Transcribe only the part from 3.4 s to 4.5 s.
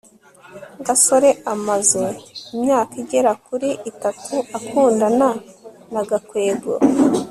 kuri itatu